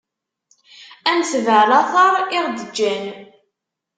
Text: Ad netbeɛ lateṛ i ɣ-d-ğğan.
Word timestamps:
Ad 1.09 1.15
netbeɛ 1.17 1.61
lateṛ 1.69 2.13
i 2.37 2.39
ɣ-d-ğğan. 2.45 3.05